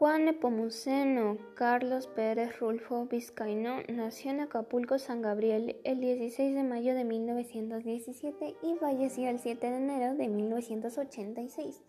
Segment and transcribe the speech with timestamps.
[0.00, 6.94] Juan Nepomuceno Carlos Pérez Rulfo Vizcaíno nació en Acapulco, San Gabriel, el 16 de mayo
[6.94, 11.82] de 1917 y falleció el 7 de enero de 1986.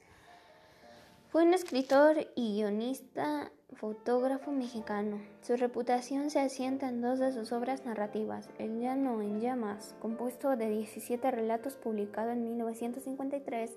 [1.30, 5.22] Fue un escritor y guionista, fotógrafo mexicano.
[5.42, 10.58] Su reputación se asienta en dos de sus obras narrativas, El llano en llamas, compuesto
[10.58, 13.72] de 17 relatos publicado en 1953,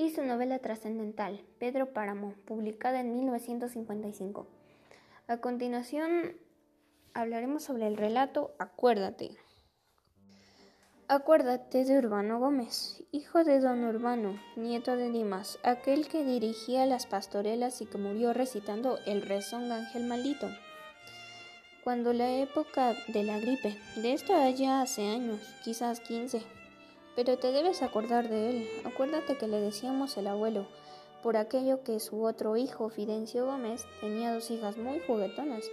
[0.00, 4.46] y su novela trascendental, Pedro Páramo, publicada en 1955.
[5.26, 6.36] A continuación
[7.12, 9.32] hablaremos sobre el relato Acuérdate.
[11.06, 17.06] Acuérdate de Urbano Gómez, hijo de don Urbano, nieto de Dimas, aquel que dirigía las
[17.06, 20.48] pastorelas y que murió recitando el rezón Ángel Maldito.
[21.84, 26.42] Cuando la época de la gripe, de esto ya hace años, quizás 15,
[27.22, 28.68] pero te debes acordar de él.
[28.86, 30.66] Acuérdate que le decíamos el abuelo,
[31.22, 35.66] por aquello que su otro hijo, Fidencio Gómez, tenía dos hijas muy juguetonas,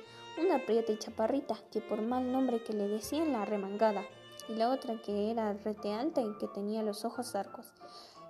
[0.44, 4.04] una prieta y chaparrita, que por mal nombre que le decían la remangada,
[4.50, 7.72] y la otra que era rete alta y que tenía los ojos arcos,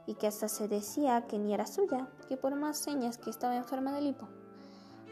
[0.05, 3.57] y que hasta se decía que ni era suya, que por más señas que estaba
[3.57, 4.27] enferma de hipo.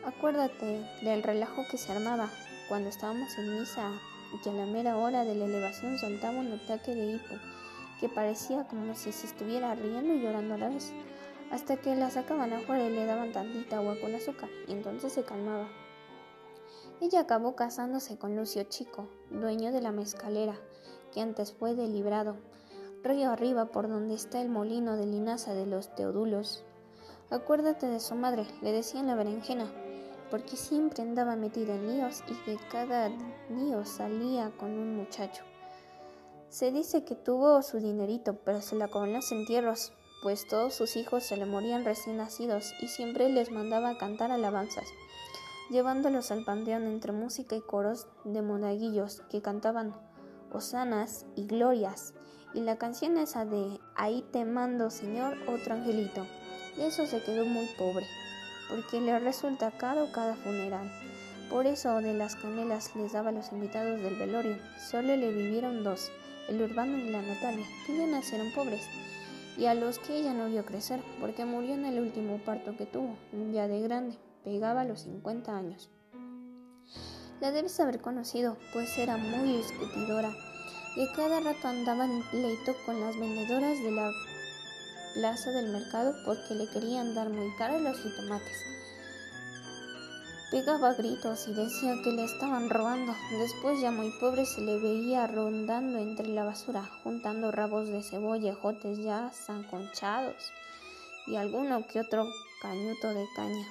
[0.05, 2.29] Acuérdate del relajo que se armaba
[2.69, 3.89] cuando estábamos en misa
[4.31, 7.54] y que a la mera hora de la elevación soltaba un ataque de hipo
[7.99, 10.93] que parecía como si se estuviera riendo y llorando a la vez,
[11.51, 15.23] hasta que la sacaban afuera y le daban tantita agua con azúcar, y entonces se
[15.23, 15.67] calmaba.
[17.01, 20.55] Ella acabó casándose con Lucio Chico, dueño de la mezcalera,
[21.13, 22.37] que antes fue de Librado,
[23.03, 26.63] río arriba por donde está el molino de linaza de los Teodulos.
[27.29, 29.71] Acuérdate de su madre, le decían la berenjena,
[30.31, 33.09] porque siempre andaba metida en líos y que cada
[33.49, 35.43] lío salía con un muchacho.
[36.55, 39.91] Se dice que tuvo su dinerito, pero se la acabó en los entierros,
[40.23, 44.85] pues todos sus hijos se le morían recién nacidos y siempre les mandaba cantar alabanzas,
[45.69, 49.93] llevándolos al panteón entre música y coros de monaguillos que cantaban
[50.49, 52.13] hosanas y glorias,
[52.53, 56.25] y la canción esa de Ahí te mando, Señor, otro angelito.
[56.77, 58.05] De eso se quedó muy pobre,
[58.69, 60.89] porque le resulta caro cada funeral.
[61.49, 64.57] Por eso de las canelas les daba a los invitados del velorio.
[64.79, 66.11] Solo le vivieron dos,
[66.47, 68.87] el Urbano y la Natalia, que ya nacieron pobres,
[69.57, 72.85] y a los que ella no vio crecer, porque murió en el último parto que
[72.85, 73.17] tuvo,
[73.53, 75.89] ya de grande, pegaba a los 50 años.
[77.41, 80.33] La debes haber conocido, pues era muy discutidora,
[80.95, 84.11] y a cada rato andaba en pleito con las vendedoras de la
[85.15, 88.74] plaza del mercado porque le querían dar muy caros los jitomates.
[90.51, 93.13] Pegaba gritos y decía que le estaban robando.
[93.31, 98.53] Después ya muy pobre se le veía rondando entre la basura, juntando rabos de cebolla,
[98.53, 100.51] jotes ya zanconchados
[101.25, 102.27] y alguno que otro
[102.61, 103.67] cañuto de caña,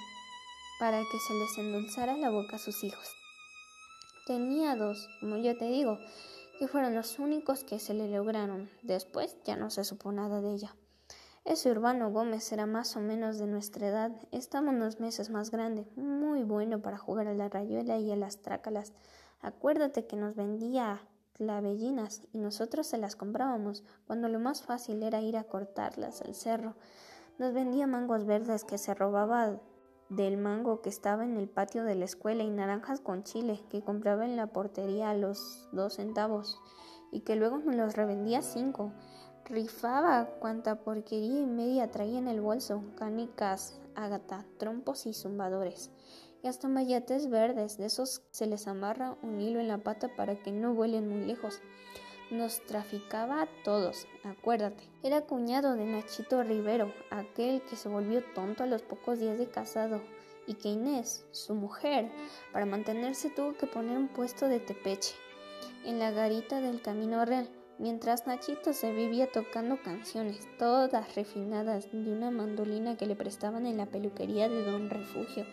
[0.80, 3.06] para que se les endulzara la boca a sus hijos.
[4.26, 5.98] Tenía dos, como yo te digo,
[6.58, 8.68] que fueron los únicos que se le lograron.
[8.82, 10.74] Después ya no se supo nada de ella.
[11.44, 15.86] Ese Urbano Gómez era más o menos de nuestra edad, estaba unos meses más grande,
[15.94, 18.94] muy bueno para jugar a la rayuela y a las trácalas.
[19.42, 21.02] Acuérdate que nos vendía
[21.34, 26.34] clavellinas y nosotros se las comprábamos, cuando lo más fácil era ir a cortarlas al
[26.34, 26.76] cerro.
[27.36, 29.60] Nos vendía mangos verdes que se robaba
[30.08, 33.82] del mango que estaba en el patio de la escuela y naranjas con chile que
[33.82, 36.58] compraba en la portería a los dos centavos
[37.12, 38.92] y que luego nos los revendía cinco.
[39.50, 45.90] Rifaba cuanta porquería y media traía en el bolso, canicas, ágata, trompos y zumbadores,
[46.42, 50.36] y hasta mayates verdes, de esos se les amarra un hilo en la pata para
[50.36, 51.60] que no vuelen muy lejos.
[52.30, 54.88] Nos traficaba a todos, acuérdate.
[55.02, 59.50] Era cuñado de Nachito Rivero, aquel que se volvió tonto a los pocos días de
[59.50, 60.00] casado,
[60.46, 62.10] y que Inés, su mujer,
[62.50, 65.14] para mantenerse tuvo que poner un puesto de tepeche
[65.84, 67.46] en la garita del Camino Real
[67.78, 73.76] mientras Nachito se vivía tocando canciones, todas refinadas, de una mandolina que le prestaban en
[73.76, 75.44] la peluquería de Don Refugio.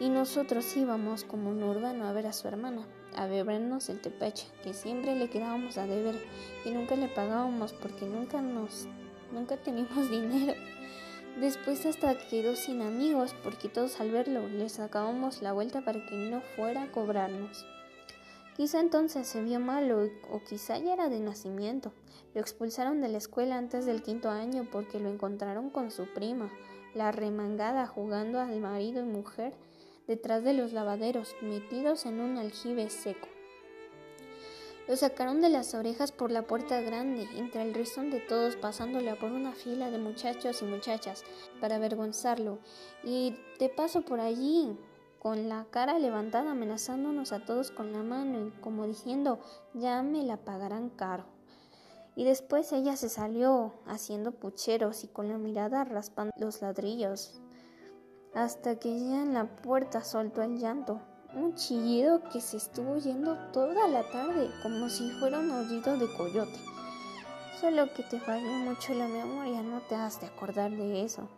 [0.00, 2.86] Y nosotros íbamos como un urbano a ver a su hermana,
[3.16, 6.16] a bebernos el tepeche, que siempre le quedábamos a deber,
[6.64, 8.88] y nunca le pagábamos porque nunca nos,
[9.32, 10.54] nunca teníamos dinero.
[11.38, 16.16] Después hasta quedó sin amigos porque todos al verlo le sacábamos la vuelta para que
[16.16, 17.64] no fuera a cobrarnos.
[18.60, 21.94] Quizá entonces se vio malo o quizá ya era de nacimiento.
[22.34, 26.52] Lo expulsaron de la escuela antes del quinto año porque lo encontraron con su prima,
[26.92, 29.54] la remangada, jugando al marido y mujer
[30.06, 33.28] detrás de los lavaderos, metidos en un aljibe seco.
[34.86, 39.16] Lo sacaron de las orejas por la puerta grande, entre el rizón de todos, pasándola
[39.16, 41.24] por una fila de muchachos y muchachas
[41.62, 42.58] para avergonzarlo.
[43.04, 44.76] Y de paso por allí,
[45.20, 49.38] con la cara levantada, amenazándonos a todos con la mano y como diciendo,
[49.72, 51.26] ya me la pagarán caro.
[52.16, 57.40] Y después ella se salió haciendo pucheros y con la mirada raspando los ladrillos,
[58.34, 61.00] hasta que ya en la puerta soltó el llanto
[61.34, 66.12] un chillido que se estuvo oyendo toda la tarde, como si fuera un aullido de
[66.16, 66.58] coyote.
[67.60, 71.28] Solo que te falló mucho la memoria, no te has de acordar de eso.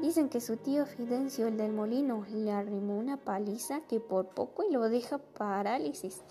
[0.00, 4.62] Dicen que su tío Fidencio, el del molino, le arrimó una paliza que por poco
[4.62, 6.22] y lo deja parálisis,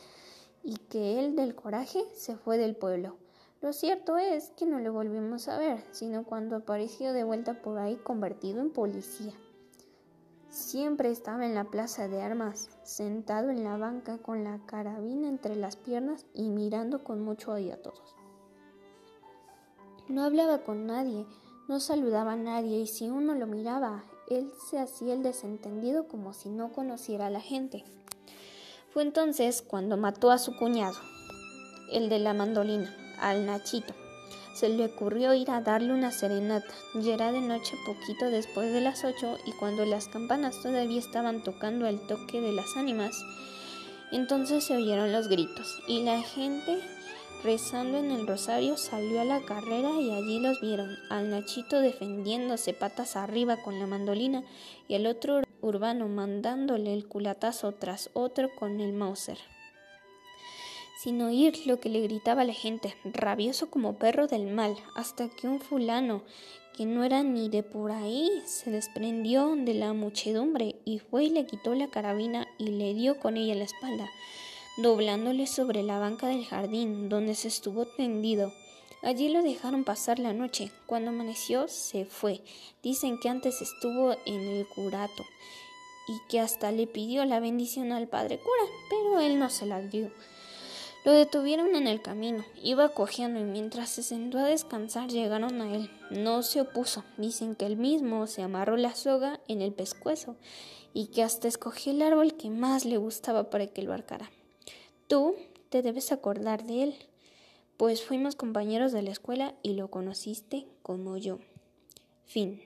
[0.64, 3.18] y que él del coraje se fue del pueblo.
[3.62, 7.80] Lo cierto es que no le volvimos a ver, sino cuando apareció de vuelta por
[7.80, 9.34] ahí convertido en policía.
[10.50, 15.56] Siempre estaba en la plaza de armas, sentado en la banca con la carabina entre
[15.56, 18.16] las piernas y mirando con mucho odio a todos.
[20.08, 21.26] No hablaba con nadie,
[21.68, 26.34] no saludaba a nadie y si uno lo miraba, él se hacía el desentendido como
[26.34, 27.84] si no conociera a la gente.
[28.94, 30.98] Fue entonces cuando mató a su cuñado,
[31.92, 33.94] el de la mandolina, al Nachito
[34.58, 36.74] se le ocurrió ir a darle una serenata.
[36.96, 41.44] Ya era de noche poquito después de las ocho y cuando las campanas todavía estaban
[41.44, 43.24] tocando el toque de las ánimas,
[44.12, 46.80] entonces se oyeron los gritos y la gente
[47.44, 52.74] rezando en el rosario salió a la carrera y allí los vieron, al Nachito defendiéndose
[52.74, 54.44] patas arriba con la mandolina
[54.88, 59.38] y al otro urbano mandándole el culatazo tras otro con el Mauser.
[61.00, 65.48] Sin oír lo que le gritaba la gente, rabioso como perro del mal, hasta que
[65.48, 66.24] un fulano,
[66.76, 71.30] que no era ni de por ahí, se desprendió de la muchedumbre y fue y
[71.30, 74.10] le quitó la carabina y le dio con ella la espalda,
[74.78, 78.54] doblándole sobre la banca del jardín, donde se estuvo tendido.
[79.04, 80.72] Allí lo dejaron pasar la noche.
[80.86, 82.42] Cuando amaneció, se fue.
[82.84, 85.24] Dicen que antes estuvo en el curato
[86.08, 89.82] y que hasta le pidió la bendición al padre cura, pero él no se la
[89.82, 90.12] dio.
[91.06, 95.74] Lo detuvieron en el camino, iba cojeando y mientras se sentó a descansar llegaron a
[95.74, 95.90] él.
[96.10, 100.36] No se opuso, dicen que él mismo se amarró la soga en el pescuezo
[100.94, 104.30] y que hasta escogió el árbol que más le gustaba para que lo arcara.
[105.08, 105.36] Tú
[105.70, 106.96] te debes acordar de él,
[107.78, 111.40] pues fuimos compañeros de la escuela y lo conociste como yo.
[112.26, 112.62] Fin.